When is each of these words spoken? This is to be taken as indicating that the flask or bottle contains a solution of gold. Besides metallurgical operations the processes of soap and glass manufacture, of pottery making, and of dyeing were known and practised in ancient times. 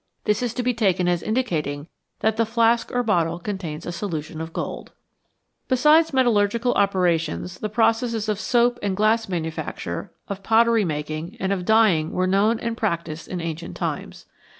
This 0.23 0.41
is 0.41 0.55
to 0.55 0.63
be 0.63 0.73
taken 0.73 1.07
as 1.07 1.21
indicating 1.21 1.87
that 2.21 2.35
the 2.35 2.43
flask 2.43 2.91
or 2.91 3.03
bottle 3.03 3.37
contains 3.37 3.85
a 3.85 3.91
solution 3.91 4.41
of 4.41 4.51
gold. 4.51 4.93
Besides 5.67 6.11
metallurgical 6.11 6.73
operations 6.73 7.59
the 7.59 7.69
processes 7.69 8.27
of 8.27 8.39
soap 8.39 8.79
and 8.81 8.97
glass 8.97 9.29
manufacture, 9.29 10.11
of 10.27 10.41
pottery 10.41 10.85
making, 10.85 11.37
and 11.39 11.53
of 11.53 11.65
dyeing 11.65 12.13
were 12.13 12.25
known 12.25 12.57
and 12.59 12.75
practised 12.75 13.27
in 13.27 13.41
ancient 13.41 13.77
times. 13.77 14.25